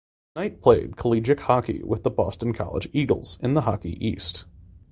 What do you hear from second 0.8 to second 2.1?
collegiate hockey with the